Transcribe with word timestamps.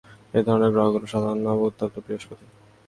এ 0.33 0.39
ধরনের 0.47 0.71
গ্রহগুলোর 0.73 1.11
সাধারণ 1.13 1.39
নাম 1.45 1.57
উত্তপ্ত 1.61 1.95
বৃহস্পতি। 2.05 2.45